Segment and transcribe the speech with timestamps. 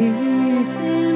[0.00, 1.07] 雨丝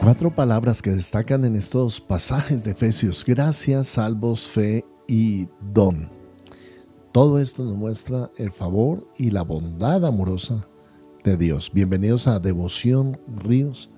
[0.00, 6.10] Cuatro palabras que destacan en estos pasajes de Efesios, gracias, salvos, fe y don.
[7.12, 10.66] Todo esto nos muestra el favor y la bondad amorosa
[11.22, 11.70] de Dios.
[11.72, 13.90] Bienvenidos a Devoción Ríos.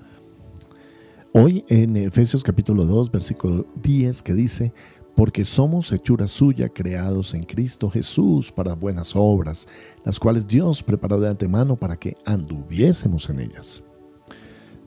[1.32, 4.74] Hoy en Efesios capítulo 2, versículo 10 que dice,
[5.16, 9.66] porque somos hechura suya, creados en Cristo Jesús para buenas obras,
[10.04, 13.82] las cuales Dios preparó de antemano para que anduviésemos en ellas.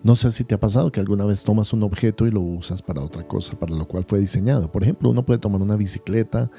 [0.08, 2.82] No sé si te ha pasado que alguna vez tomas un objeto y lo usas
[2.82, 4.72] para otra cosa, para lo cual fue diseñado.
[4.72, 6.50] Por ejemplo, uno puede tomar una bicicleta,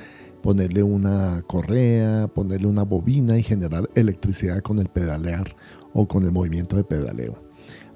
[0.42, 5.56] ponerle una correa, ponerle una bobina y generar electricidad con el pedalear
[5.94, 7.42] o con el movimiento de pedaleo.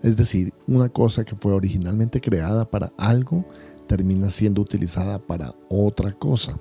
[0.02, 3.44] Es decir, una cosa que fue originalmente creada para algo
[3.86, 6.58] termina siendo utilizada para otra cosa.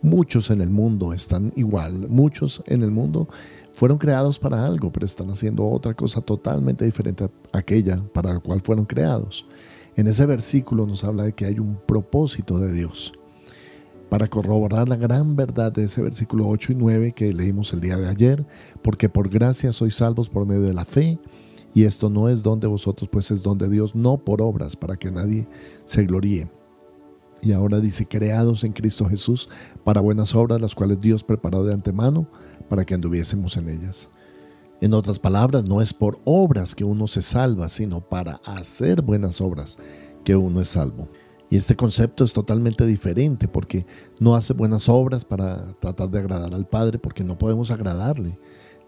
[0.00, 3.28] Muchos en el mundo están igual, muchos en el mundo
[3.78, 8.40] fueron creados para algo, pero están haciendo otra cosa totalmente diferente a aquella para la
[8.40, 9.46] cual fueron creados.
[9.94, 13.12] En ese versículo nos habla de que hay un propósito de Dios.
[14.10, 17.96] Para corroborar la gran verdad de ese versículo 8 y 9 que leímos el día
[17.96, 18.44] de ayer,
[18.82, 21.20] porque por gracia sois salvos por medio de la fe,
[21.72, 24.74] y esto no es don de vosotros, pues es don de Dios, no por obras,
[24.74, 25.46] para que nadie
[25.84, 26.48] se gloríe.
[27.42, 29.48] Y ahora dice, creados en Cristo Jesús
[29.84, 32.28] para buenas obras, las cuales Dios preparó de antemano
[32.68, 34.08] para que anduviésemos en ellas.
[34.80, 39.40] En otras palabras, no es por obras que uno se salva, sino para hacer buenas
[39.40, 39.76] obras
[40.24, 41.08] que uno es salvo.
[41.50, 43.86] Y este concepto es totalmente diferente porque
[44.20, 48.38] no hace buenas obras para tratar de agradar al Padre porque no podemos agradarle.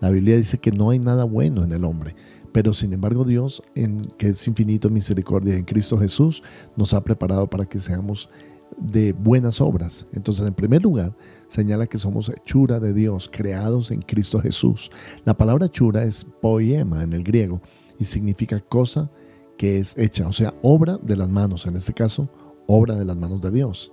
[0.01, 2.15] La Biblia dice que no hay nada bueno en el hombre,
[2.53, 6.43] pero sin embargo Dios, en, que es infinito misericordia en Cristo Jesús,
[6.77, 8.29] nos ha preparado para que seamos
[8.77, 10.07] de buenas obras.
[10.13, 11.17] Entonces, en primer lugar,
[11.49, 14.91] señala que somos hechura de Dios, creados en Cristo Jesús.
[15.25, 17.61] La palabra hechura es poema en el griego
[17.99, 19.11] y significa cosa
[19.57, 22.31] que es hecha, o sea, obra de las manos, en este caso,
[22.67, 23.93] obra de las manos de Dios.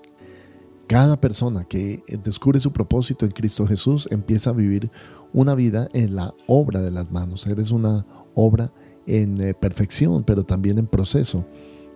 [0.88, 4.90] Cada persona que descubre su propósito en Cristo Jesús empieza a vivir
[5.34, 7.46] una vida en la obra de las manos.
[7.48, 8.06] Eres una
[8.38, 8.72] obra
[9.08, 11.46] en eh, perfección, pero también en proceso.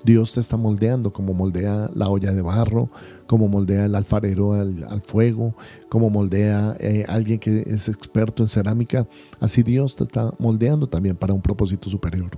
[0.04, 2.90] Dios te está moldeando como moldea la olla de barro,
[3.28, 5.56] como moldea el alfarero al, fuego,
[5.90, 9.08] como moldea eh, alguien que es experto en cerámica.
[9.40, 12.32] Así Dios te está moldeando también para un propósito superior.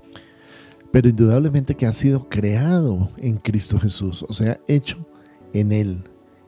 [0.92, 5.08] Pero indudablemente que ha sido creado en Cristo Jesús, o sea, hecho
[5.54, 6.04] en Él.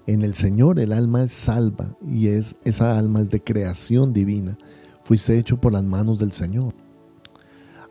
[0.08, 4.58] En el Señor el alma es salva y es, esa alma es de creación divina.
[5.02, 6.84] Fuiste hecho por las manos del Señor.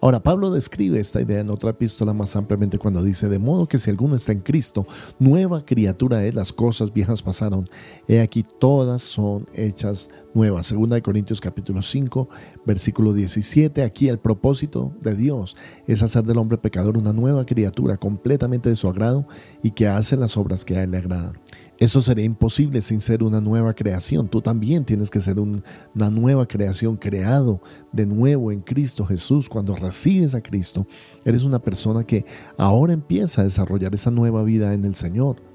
[0.04, 3.78] Ahora, Pablo describe esta idea en otra epístola más ampliamente cuando dice, de modo que
[3.78, 4.86] si alguno está en Cristo,
[5.18, 7.66] nueva criatura es, las cosas viejas pasaron,
[8.06, 10.66] he aquí todas son hechas nuevas.
[10.66, 12.28] Segunda de Corintios capítulo 5,
[12.66, 15.56] versículo 17, aquí el propósito de Dios
[15.86, 19.26] es hacer del hombre pecador una nueva criatura completamente de su agrado
[19.62, 21.38] y que hace las obras que a él le agradan.
[21.78, 24.28] Eso sería imposible sin ser una nueva creación.
[24.28, 27.60] Tú también tienes que ser una nueva creación, creado
[27.92, 29.48] de nuevo en Cristo Jesús.
[29.48, 30.86] Cuando recibes a Cristo,
[31.24, 32.24] eres una persona que
[32.56, 35.53] ahora empieza a desarrollar esa nueva vida en el Señor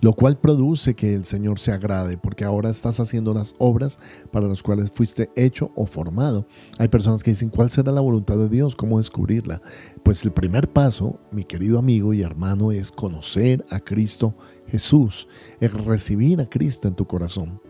[0.00, 3.98] lo cual produce que el Señor se agrade, porque ahora estás haciendo las obras
[4.30, 6.46] para las cuales fuiste hecho o formado.
[6.78, 8.76] Hay personas que dicen, ¿cuál será la voluntad de Dios?
[8.76, 9.60] ¿Cómo descubrirla?
[10.02, 14.34] Pues el primer paso, mi querido amigo y hermano, es conocer a Cristo
[14.68, 15.28] Jesús,
[15.60, 17.60] es recibir a Cristo en tu corazón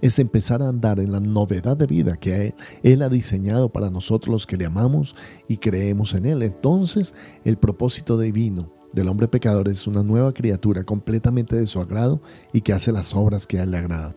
[0.00, 4.32] es empezar a andar en la novedad de vida que Él ha diseñado para nosotros
[4.32, 5.16] los que le amamos
[5.48, 6.42] y creemos en Él.
[6.42, 12.20] Entonces el propósito divino del hombre pecador es una nueva criatura completamente de su agrado
[12.52, 14.14] y que hace las obras que a él le agradan.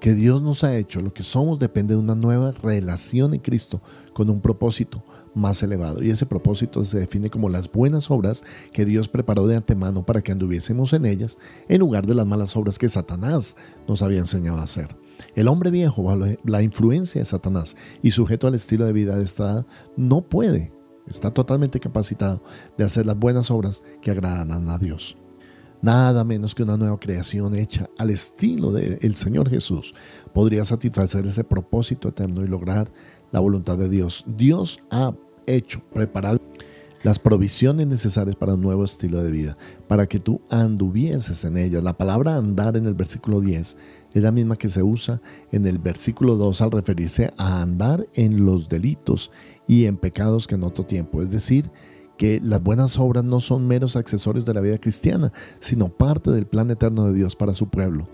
[0.00, 3.80] Que Dios nos ha hecho, lo que somos depende de una nueva relación en Cristo
[4.12, 5.02] con un propósito
[5.34, 6.02] más elevado.
[6.02, 10.22] Y ese propósito se define como las buenas obras que Dios preparó de antemano para
[10.22, 11.36] que anduviésemos en ellas,
[11.68, 13.56] en lugar de las malas obras que Satanás
[13.88, 14.88] nos había enseñado a hacer.
[15.34, 19.24] El hombre viejo, bajo la influencia de Satanás y sujeto al estilo de vida de
[19.24, 19.66] esta edad,
[19.96, 20.77] no puede
[21.08, 22.42] está totalmente capacitado
[22.76, 25.16] de hacer las buenas obras que agradan a Dios.
[25.80, 29.94] Nada menos que una nueva creación hecha al estilo del Señor Jesús
[30.32, 32.90] podría satisfacer ese propósito eterno y lograr
[33.30, 34.24] la voluntad de Dios.
[34.26, 35.14] Dios ha
[35.46, 36.40] hecho, preparado
[37.02, 39.56] las provisiones necesarias para un nuevo estilo de vida,
[39.86, 41.82] para que tú anduvieses en ellas.
[41.82, 43.76] La palabra andar en el versículo 10
[44.14, 45.20] es la misma que se usa
[45.52, 49.30] en el versículo 2 al referirse a andar en los delitos
[49.66, 51.22] y en pecados que en otro tiempo.
[51.22, 51.70] Es decir,
[52.16, 56.46] que las buenas obras no son meros accesorios de la vida cristiana, sino parte del
[56.46, 58.04] plan eterno de Dios para su pueblo.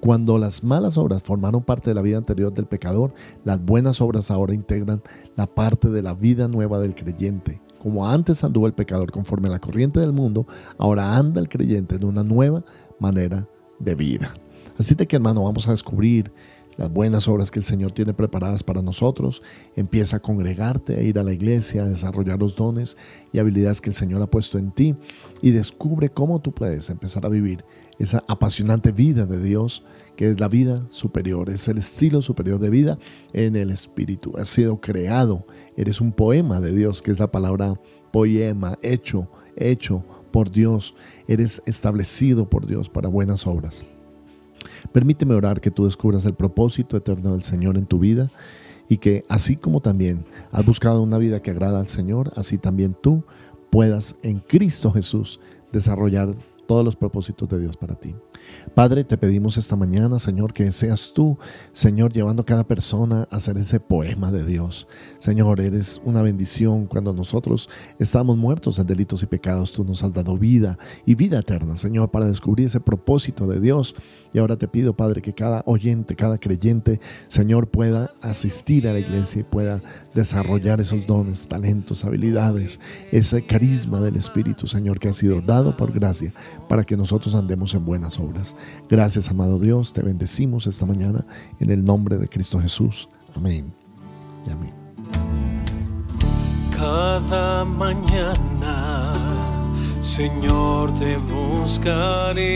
[0.00, 3.14] Cuando las malas obras formaron parte de la vida anterior del pecador,
[3.44, 5.00] las buenas obras ahora integran
[5.36, 7.60] la parte de la vida nueva del creyente.
[7.82, 10.46] Como antes anduvo el pecador conforme a la corriente del mundo,
[10.78, 12.62] ahora anda el creyente en una nueva
[13.00, 13.48] manera
[13.80, 14.34] de vida.
[14.78, 16.32] Así de que hermano, vamos a descubrir
[16.76, 19.42] las buenas obras que el Señor tiene preparadas para nosotros.
[19.76, 22.96] Empieza a congregarte, a ir a la iglesia, a desarrollar los dones
[23.32, 24.94] y habilidades que el Señor ha puesto en ti
[25.40, 27.64] y descubre cómo tú puedes empezar a vivir
[27.98, 29.84] esa apasionante vida de Dios,
[30.16, 32.98] que es la vida superior, es el estilo superior de vida
[33.32, 34.36] en el Espíritu.
[34.38, 35.46] Has sido creado,
[35.76, 37.80] eres un poema de Dios, que es la palabra
[38.12, 40.94] poema, hecho, hecho por Dios,
[41.28, 43.84] eres establecido por Dios para buenas obras.
[44.92, 48.30] Permíteme orar que tú descubras el propósito eterno del Señor en tu vida
[48.88, 52.94] y que así como también has buscado una vida que agrada al Señor, así también
[53.00, 53.24] tú
[53.70, 55.40] puedas en Cristo Jesús
[55.72, 56.34] desarrollar
[56.66, 58.14] todos los propósitos de Dios para ti.
[58.74, 61.38] Padre, te pedimos esta mañana, Señor, que seas tú,
[61.72, 64.88] Señor, llevando a cada persona a hacer ese poema de Dios.
[65.18, 66.86] Señor, eres una bendición.
[66.86, 67.68] Cuando nosotros
[67.98, 72.10] estamos muertos en delitos y pecados, tú nos has dado vida y vida eterna, Señor,
[72.10, 73.94] para descubrir ese propósito de Dios.
[74.32, 79.00] Y ahora te pido, Padre, que cada oyente, cada creyente, Señor, pueda asistir a la
[79.00, 79.82] iglesia y pueda
[80.14, 82.80] desarrollar esos dones, talentos, habilidades,
[83.10, 86.32] ese carisma del Espíritu, Señor, que ha sido dado por gracia
[86.68, 88.18] para que nosotros andemos en buenas
[88.88, 91.24] Gracias, amado Dios, te bendecimos esta mañana
[91.60, 93.08] en el nombre de Cristo Jesús.
[93.34, 93.72] Amén
[94.46, 94.72] y amén.
[96.76, 99.12] Cada mañana,
[100.00, 102.52] Señor, te buscaré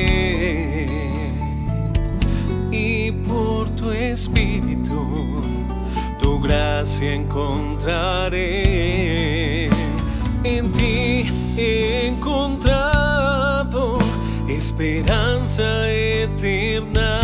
[2.72, 5.43] y por tu espíritu
[6.19, 8.46] tu gracia encontraré.
[10.44, 11.26] En ti
[11.56, 12.66] encontraré
[14.78, 17.19] esperanza eterna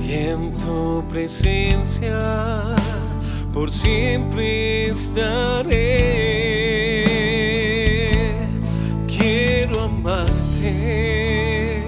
[0.00, 2.74] y en tu presencia
[3.52, 5.84] por siempre estaré.
[9.06, 11.84] Quiero amarte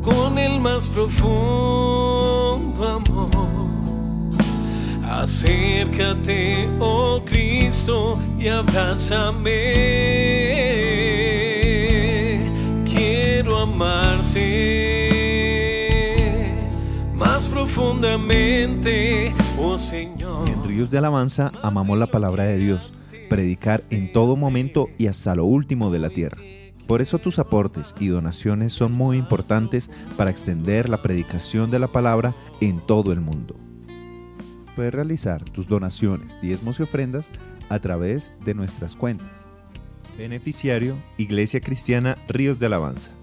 [0.00, 3.28] con el más profundo amor.
[5.10, 10.27] Acércate, oh Cristo, y abrázame
[13.78, 14.18] más
[17.46, 20.48] profundamente, oh Señor.
[20.48, 22.92] En Ríos de Alabanza amamos la palabra de Dios,
[23.28, 26.38] predicar en todo momento y hasta lo último de la tierra.
[26.86, 31.88] Por eso tus aportes y donaciones son muy importantes para extender la predicación de la
[31.88, 33.54] palabra en todo el mundo.
[34.74, 37.30] Puedes realizar tus donaciones, diezmos y ofrendas
[37.68, 39.48] a través de nuestras cuentas.
[40.16, 43.17] Beneficiario Iglesia Cristiana Ríos de Alabanza.